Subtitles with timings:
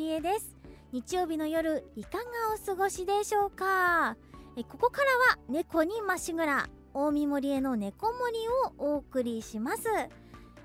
[0.00, 0.56] 森江です。
[0.92, 4.16] 日曜日の夜いかがお過ごしでしょうか？
[4.56, 9.82] えここからは猫にましぐら大見森江の猫森をお送りします。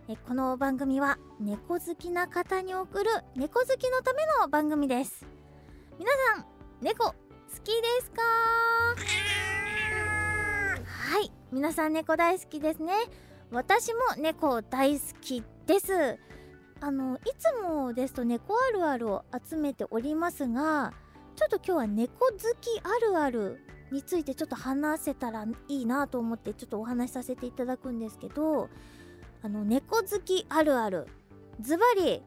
[0.08, 5.26] えこの番組は猫好きな方に送る猫好きのための番組です。
[5.99, 6.45] 皆さん
[6.81, 7.13] 猫好
[7.62, 8.22] きですか？
[10.86, 12.94] はい皆さん猫大好きですね。
[13.52, 16.17] 私も猫大好きです。
[16.85, 20.93] あのいつもですと猫あるあるを集めておりますが
[21.35, 22.31] ちょっと今日は猫好
[22.62, 23.59] きあるある
[23.91, 28.70] についてちょっと話せたらいいなと思ってちょっとお話しさせていただくんですけど
[29.41, 31.07] あの猫好きあるある
[31.59, 32.21] ズバリ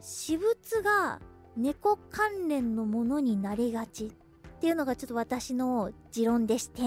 [0.00, 1.20] 私物が
[1.54, 6.84] 猫関連のものになりがちっていうのがちょっと私の持論でしてっ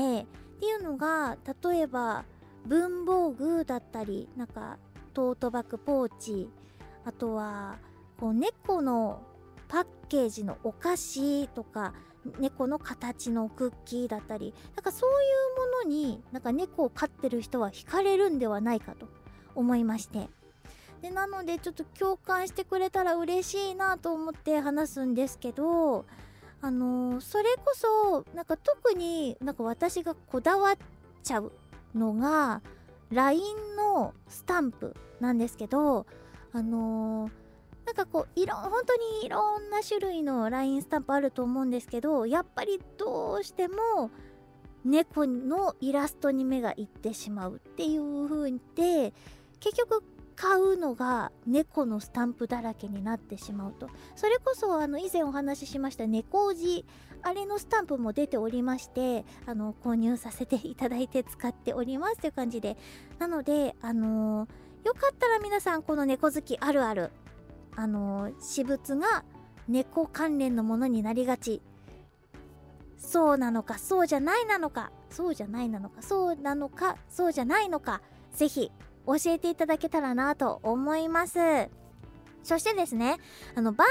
[0.60, 2.26] ていうのが例えば
[2.66, 4.80] 文房具だったりなんか
[5.14, 6.50] トートバッグポーチ
[7.10, 7.80] あとは
[8.20, 9.24] こう猫の
[9.68, 11.94] パッケージのお菓子とか
[12.40, 15.14] 猫の形のクッキーだったりなんかそうい
[15.84, 19.08] うものになんか猫を飼ってる人は惹かれるんではないかと
[19.56, 20.30] 思いまして。
[21.02, 26.06] でなのでちょっと共感してくれたら嬉しいなと思って話すんですけど
[26.62, 30.76] あのー、それこそなんか特になんか私がこだわっ
[31.24, 31.54] ちゃう
[31.96, 32.62] のが
[33.12, 33.42] LINE
[33.78, 36.06] のスタンプなんですけど
[36.54, 37.32] あのー、
[37.86, 44.12] なんかこういろ本当にいろんな種類の LINE スタンプあると思うんですけどやっぱりどうしても
[44.86, 49.14] 猫のイラストに目がいってしまうっていう風で
[49.60, 50.04] 結局
[50.36, 53.90] 買うのが猫のスタンプだらけになってしまうと。
[54.16, 56.86] それこそあの以前お話ししました猫おじ
[57.22, 62.78] あれのスタンプも出ておりましてあの購入させていただいて使っておりますという感じで。
[63.18, 67.12] なのであのーよかったら皆さんこの猫好きあるある。
[67.76, 69.24] あの私物が
[69.68, 71.62] 猫関連のものになりがち。
[72.98, 78.02] そうなのかそうじゃないなのかそうじゃないなのかそうなのかそうじゃないのか
[78.34, 78.72] ぜひ
[79.08, 81.40] 教えていただけたらなと思います。
[82.44, 83.18] そしてですね
[83.56, 83.88] あの番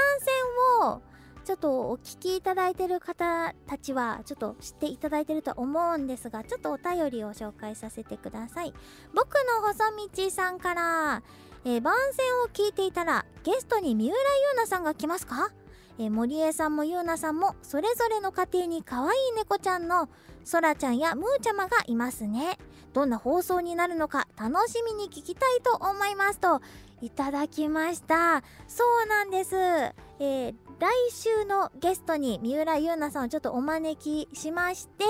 [0.79, 1.01] 宣を
[1.49, 8.73] ちょっとお聞きいただいてる方たちはちょっと知っていただいてると思うんですがちょっとお便りを紹介させてください。
[9.15, 11.23] 僕の細道さんから
[11.65, 14.15] えー、番宣を聞いていたらゲストに三浦優
[14.51, 15.51] 奈さんが来ますか？
[15.97, 20.07] えー、森江さんも優奈さんもそれぞれの家庭に可愛い猫ちゃんの
[20.43, 22.59] そらちゃんやむーちゃまがいますね。
[22.93, 26.61] どんな放送になるのか楽しみに聞きたいと思いますと
[27.01, 28.43] いただきました。
[28.67, 35.03] そうなんです、えー、来週のゲストに三浦優奈さんをちょっとお招きしまして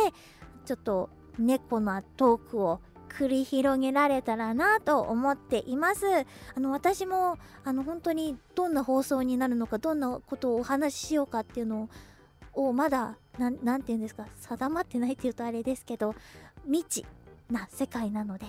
[0.65, 6.05] ちょっと猫のトークを繰り広げられたらなと思っています。
[6.55, 11.89] あの私もあの本当にどんな放送になるのかどんなことをお話ししようかっていうの
[12.53, 16.15] をまだ何て言うんですか定まってないっていうとあれですけど
[16.65, 17.05] 未知
[17.49, 18.45] な世界なので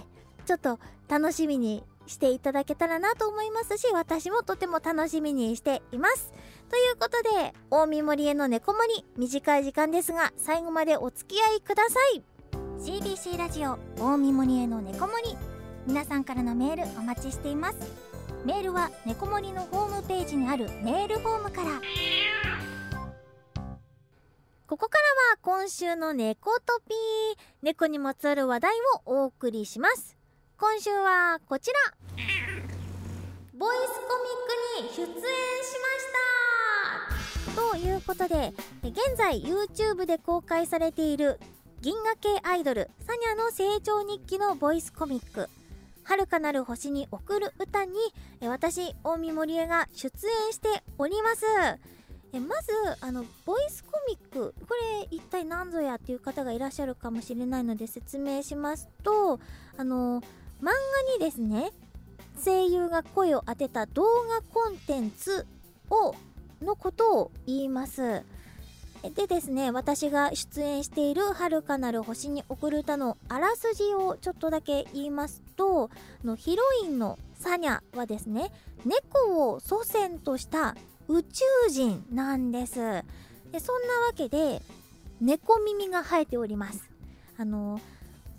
[0.46, 6.32] ちょっと楽しみにしていただけたらなと思いますし私もとても楽しみにしています。
[6.68, 12.22] ということで大見森への猫森短い時間ですが最後までお付き合いください。
[12.78, 15.36] CBC ラジオ大見森への猫森
[15.86, 17.76] 皆さんからのメールお待ちしています。
[18.44, 21.70] メールは猫森のホームページにあるメールフォームから。
[24.66, 27.50] ここからは今週の猫トピー。
[27.62, 28.72] 猫にまつわる話題
[29.04, 30.16] をお送りします
[30.60, 31.78] 今週はこちら。
[33.58, 35.16] ボイスコミックに出演し
[37.46, 37.60] ました。
[37.72, 41.40] ということで現在 YouTube で公開されている
[41.80, 45.48] 銀河系アイドルサニャの成長日記のボイスコミック。
[46.04, 47.92] 遥かなる星に送る歌に
[48.42, 51.46] 私大見森江が出演しております。
[52.38, 52.70] まず
[53.00, 59.40] あのボイスコミックこれ一体何ぞやっていう方がいらっしゃるかもしれないので説明しますと
[59.76, 60.22] あの
[60.60, 60.72] 漫画
[61.18, 61.70] にですね
[62.42, 65.46] 声優が声を当てた動画コンテンツ
[65.90, 66.14] を
[66.62, 68.22] のことを言います。
[69.14, 75.88] でですね私が出演している「遥かなる星に送る歌」のあらすじをちょっとだけ言いますと
[76.22, 78.52] のヒロインのサニャはですね
[78.84, 80.76] 猫を祖先とした
[81.08, 82.76] 宇宙人なんです。
[83.52, 84.60] でそんなわけで
[85.20, 86.90] 猫耳が生えております。
[87.38, 87.80] あの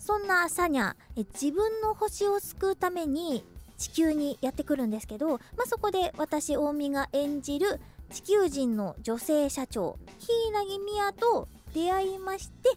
[0.01, 3.43] そんなサニャ自分の星を救うために
[3.77, 10.51] 地球にやってくるんですけど、まあ、そこで私大見が演じる地球人の女性社長柊
[10.85, 12.69] 美也と出会いまして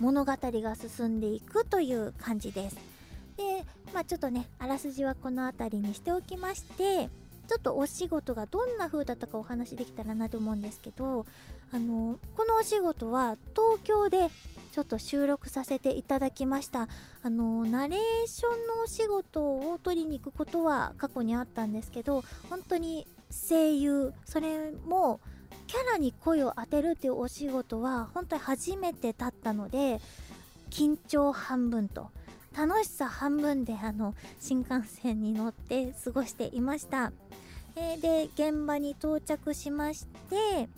[0.00, 2.76] 物語が進んでいくという感じです。
[3.36, 7.10] でまあちょっとねあらすじはこの辺りにしておきまして
[7.46, 11.26] ちょっとお仕事がどんな風だったかお話できたらなと思うんですけど
[11.72, 14.28] あのこのお仕事は東京で
[14.72, 16.88] ちょっと収録させていただきました。
[17.22, 25.20] あのナレーションのお仕事を取りに行くことは過去にあったんですけど本当に声優それも
[25.66, 30.00] キャラに声を当てるっていうお仕事は本当に初めてだったので
[30.70, 32.10] 緊張半分と
[32.56, 37.12] 楽しさ半分であの新幹線に乗って過ごしていました、
[37.76, 40.68] えー、で現場に到着しまして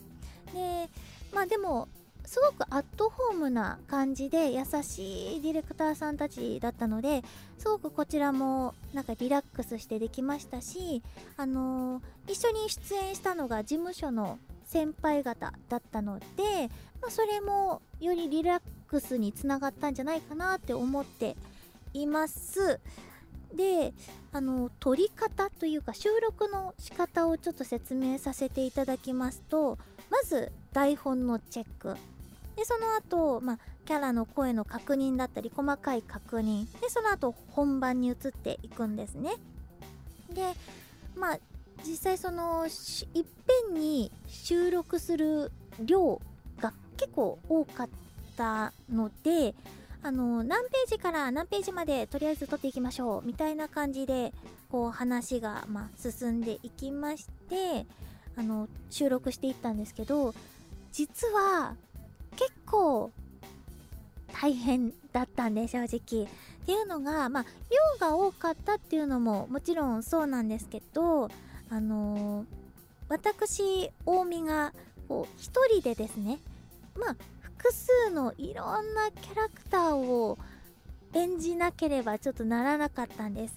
[1.43, 1.89] あでも
[2.25, 7.23] すごくアットホームな感じで優しいディレクターさんたちだったので
[7.59, 11.03] すごくこちらもなんかリラックスしてできましたし
[11.37, 16.25] あのー、一緒に出演したのが事務所の先輩方だったので、
[17.01, 21.37] まあ、それもよりリラックスにつながったんじゃないかなって思って
[21.93, 22.81] います。
[23.57, 23.93] で
[24.33, 29.79] あの撮り方というか収録の仕方をちょっと説明させていただきますと
[30.11, 31.97] まず台本のチェック。
[32.57, 36.67] でその後、まあキャラの声の確認だったり細かい確認。
[36.81, 39.35] でその後本番に移っていくんですね。
[40.33, 40.55] で
[41.17, 41.39] まあ
[41.85, 43.25] 実際そのいっ
[43.69, 45.51] ぺんに収録する
[45.81, 46.21] 量
[46.61, 47.89] が結構多かっ
[48.37, 49.55] たので
[50.05, 54.33] あの何ページから何ページまでとりあえず撮っていきましょうみたいな感じで
[54.71, 57.87] こう話が、まあ、進んでいきまして
[58.37, 60.35] あの収録していったんですけど
[60.91, 61.77] 実は
[62.37, 63.13] 結構
[64.33, 66.29] 大変だったんで正直。
[66.63, 67.45] っていうのがまあ
[68.01, 71.29] 量が多かったっていうのももちろんそうなんですけど
[71.71, 72.47] あのー、
[73.09, 74.73] 私近江が
[75.09, 76.39] こう一人でですね
[76.97, 77.17] まあ
[77.63, 80.37] 複数のいろんなキャラクターを
[81.15, 83.55] 演じなければちょっとならなかったんです。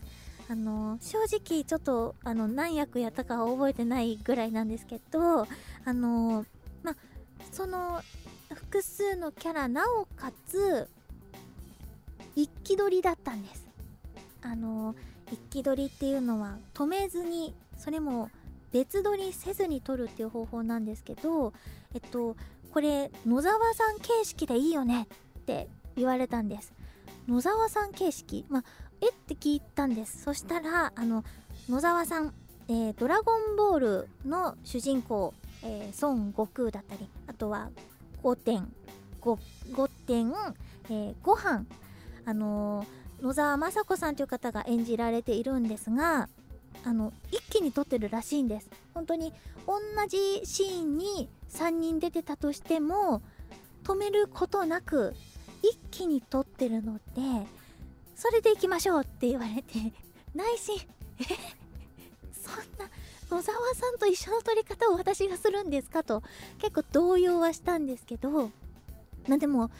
[0.48, 5.48] あの正直ちょっとあの何役やったかは覚えてないぐらいなんですけどあ
[5.92, 6.46] の
[6.84, 6.96] ま
[7.52, 8.00] その
[8.54, 10.88] 複数のキャラなおかつ
[12.36, 13.66] 一気取りだったんです
[14.44, 14.94] あの
[15.32, 18.30] 一気取りっていうのは止めずにそれも
[18.76, 21.54] 別撮りせずに撮るっていう方法なんですけど
[21.94, 22.36] えっと
[22.74, 25.08] これ野沢さん形式でいいよね
[25.40, 26.74] って言われたんです。
[27.26, 28.64] 野沢さん形式まあ
[29.00, 30.22] えって聞いたんです。
[30.24, 31.24] そしたらあの
[31.70, 32.34] 野沢さん、
[32.68, 35.34] えー、ドラゴンボールの主人公、
[35.64, 37.70] えー、孫悟空だったりあとは
[38.24, 38.70] 5点
[39.22, 40.34] 5, 点、
[40.90, 41.66] えー、ご飯
[42.26, 46.28] あのー、野沢雅子さんという方が演じられているんですが
[46.86, 48.70] あの一気に撮ってるらしいんです。
[48.94, 49.34] 本当に
[49.68, 53.22] 同じシーンに3人出てたとしても
[53.84, 55.14] 止めることなく
[55.62, 57.02] 一気に撮ってるので
[58.16, 59.94] それで行きましょうって言われて
[60.34, 60.78] 内心
[61.20, 61.24] え？
[62.34, 62.90] そんな
[63.32, 66.22] 野沢さんと一緒の撮り方を私がするんですかと
[66.60, 68.52] 結構動揺はしたんですけど
[69.28, 69.72] まあでも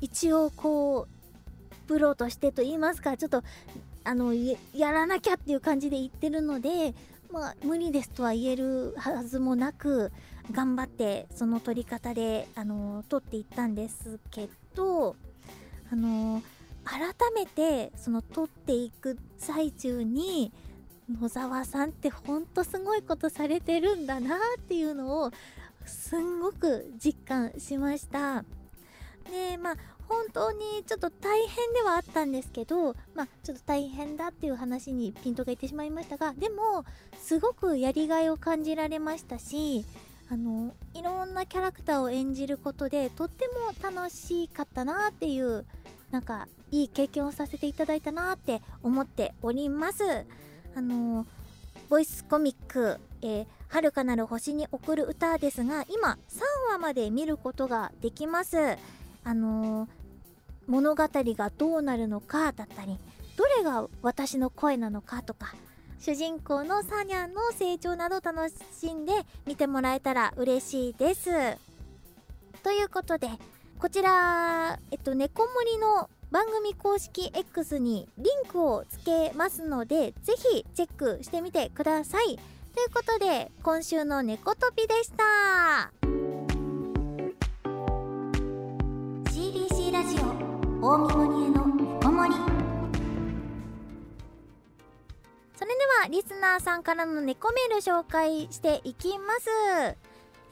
[0.00, 3.42] 一応こうプロとしてと言いますかちょっと
[4.04, 6.94] あのやらなきゃっていう感じで言ってるので
[7.32, 10.12] まあ無理ですとは言えるはずもなく
[10.52, 15.16] 頑張ってその撮り方であの撮っていったんですけど
[15.90, 16.42] あの
[16.84, 20.52] 改めてその撮っていく最中に
[21.10, 25.30] 野沢さんってほんとすごいことされてるんだなっていうのを
[25.86, 28.44] すんごく実感しました。
[29.30, 29.76] でまあ
[30.08, 36.84] 本当にちょっと大変ではあったんですけどまあちょっと大変だっていう話にピントがいってしまいましたがでも
[37.18, 39.84] すごくやりがいを感じられましたし
[40.30, 45.64] あのいろんなキャラクターを演じることでとっても楽しかったなっていう
[46.10, 50.04] なんかいい経験をさせていただいたなって思っております。
[50.76, 51.26] あの
[51.88, 58.56] ボイスコミック「えー、遥かなる星に送る歌」ですが今3話まで見ることができます
[59.24, 59.88] あのー、
[60.66, 62.98] 物語がどうなるのかだったり
[63.36, 65.54] どれが私の声なのかとか
[65.98, 69.12] 主人公のサニャンの成長など楽しんで
[69.46, 71.30] 見てもらえたら嬉しいです。
[72.62, 73.28] ということで
[73.78, 82.38] こちらえっと猫森の番組公式 X にリンクをつけますのでぜひチェックしてみてください。
[82.74, 86.03] ということで今週の猫トピでした。
[90.86, 92.34] 大見森への猫森
[95.56, 99.48] それではリスナーさんからの猫メール紹介していきます、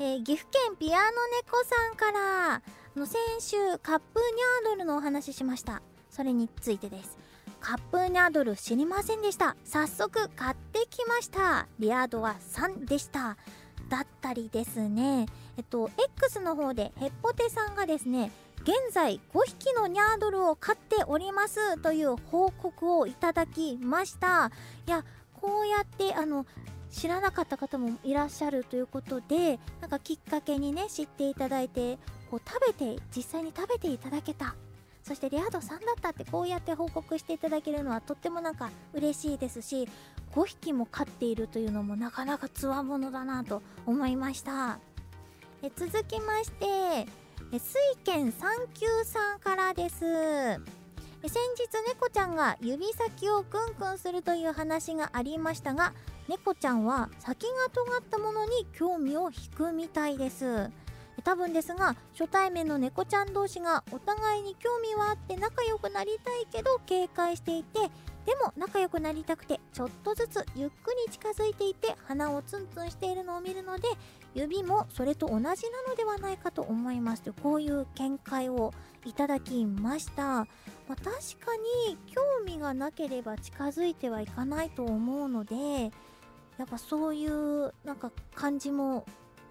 [0.01, 1.05] えー、岐阜県ピアノ
[1.45, 2.63] 猫さんから
[2.97, 5.83] の先週カップニャードルのお話ししました。
[6.09, 7.19] それについてです。
[7.61, 9.57] カップニャードル知りませんでした。
[9.65, 11.69] 早速買ってきました。
[11.79, 13.37] リアードは3でした。
[13.89, 15.27] だったりですね。
[15.57, 18.31] えっと X の方でヘッポテさんがですね
[18.63, 24.53] 現在5匹のニャードルを飼っておりますという報告をいただきました。
[24.87, 25.05] いや
[25.35, 26.47] こうやってあの
[26.89, 31.99] 知らなかった方もいらっしゃるということでなんかきっかけにね知っていただいて
[32.31, 34.55] こう食べて実際に食べていただけた。
[35.03, 39.89] そしてリアードさんだったってこうやって報告していただけるのはとってもなんか嬉しいですし
[40.33, 44.79] 5匹も飼っているというのもなかなかつわものだなと思いました。
[45.65, 47.07] え続きまして
[47.55, 49.99] え水拳三級さんからです。
[50.01, 51.31] 先日
[51.87, 55.93] 猫ちゃんが指先をクンクンするという話がありましたが
[56.29, 60.71] 猫ちゃんは先が尖ったものに興味を引くみたいです。
[61.25, 67.81] 多分ですが初対面の猫ちゃん同士がお互いに興味はあって仲良くなりたいけど警戒していて
[68.27, 73.89] でも仲良くなりたくてちょっとずつゆっくり近づいていて鼻をツンツンしているのを見るので
[74.35, 75.51] 指もそれと同じな
[75.89, 77.23] のではないかと思います。
[77.23, 78.73] とこういう見解を
[79.05, 80.47] いただきました、まあ、
[80.89, 81.57] 確か
[81.89, 85.91] に興味がなければ近づいてはいかないと思うので
[86.57, 89.05] やっぱそういうなんか感じも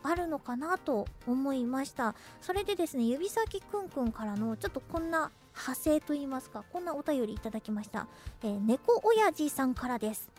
[0.04, 2.16] あるのかなと思いました。
[2.42, 8.08] それでですね指先くんくんからのちょっとこんな派生と言いますかこんなお便りいただきました、
[8.44, 10.30] えー、猫親父さんからです。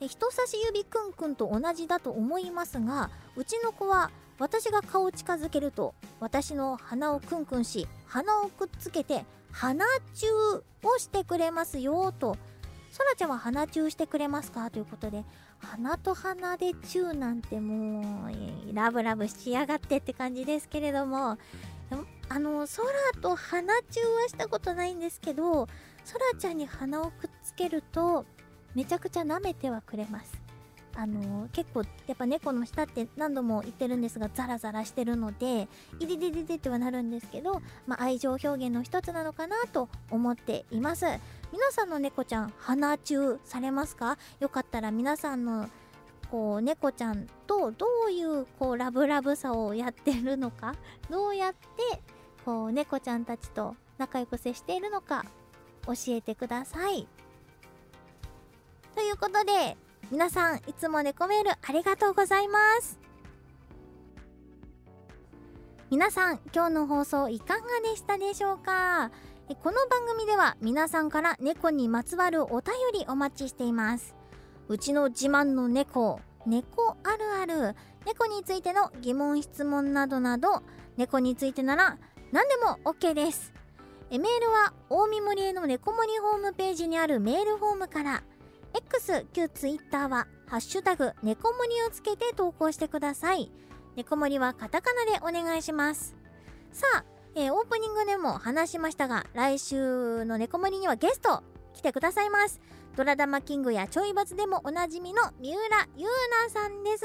[0.00, 12.36] え人差し指くんくんと同じだと思いますがうちの子は私が顔を近づけると私の鼻をくんくんし鼻をくっつけて鼻チューをしてくれますよと
[12.98, 14.70] そらちゃんは鼻チューしてくれますか？
[14.70, 15.24] ということで
[15.58, 21.38] 鼻と鼻でチューなんてもうラブラブしやがってって感じですけれども
[22.28, 25.68] あの空と鼻チューはしたことないんですけど
[26.04, 28.26] そらちゃんに鼻をくっつけると
[28.74, 30.47] めちゃくちゃ舐めてはくれます。
[31.00, 35.68] あの結構やっぱ猫の舌って何度も言ってるんですがザラザラしてるので
[36.00, 41.06] イデデデデってはなるんですけど、まあ、愛情表現の一つなのかなと思っています。
[41.52, 44.18] 皆さんの猫ちゃん鼻チューされますか？
[44.40, 45.68] よかったら皆さんの
[46.32, 50.74] こう猫ちゃんとどういうこうラブラブさをやってるのか？
[51.08, 52.02] どうやって
[52.44, 55.24] こう猫ちゃんたちと仲良く接しているのか？
[55.86, 57.06] 教えてください。
[58.96, 59.76] ということで
[60.10, 62.98] 皆さんいつも猫メールありがとうございます。
[65.90, 69.10] 皆さん今日の放送いかがでしたでしょうか？
[69.62, 74.14] この番組では皆さんから猫にまつわるお便りお待ちしています。
[74.68, 77.76] うちの自慢の猫猫あるある
[78.06, 80.62] 猫についての疑問質問などなど
[80.96, 81.98] 猫についてなら
[82.32, 83.52] 何でも OK です。
[84.10, 88.22] メールは大見森への猫森ホームページにあるメールフォームから
[88.74, 93.50] X 旧 Twitter は「ハッシュタグ猫森」をつけて投稿してください。
[93.96, 96.16] 猫森はカタカナでお願いします。
[96.72, 102.60] さあえー、オープニングでも話しましたが来週の猫森にはゲスト来てくださいます。
[102.96, 107.04] ドラダマキングやちょいバズでもおなじみの三浦優奈さんです。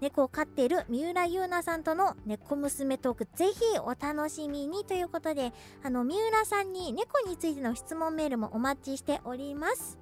[0.00, 5.52] 猫を飼っている三浦優奈さんとの猫娘トークぜひお楽しみにということで
[5.84, 9.98] あの三浦さんに猫についての質問メールもお待ちしております。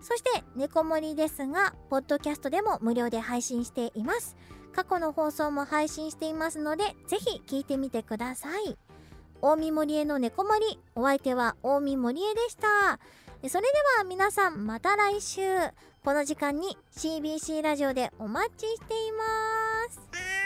[0.00, 4.36] そして猫森ですがポッドキャストでも無料で配信しています。
[4.72, 8.76] 過去の放送も配信していますのでぜひ聞いてみてください。
[9.42, 12.98] 大見森への猫森お相手は大見森江でした。
[13.48, 15.42] それでは皆さんまた来週。
[16.04, 19.24] この時間に CBC ラジオでお待ちしていま
[19.90, 20.39] す。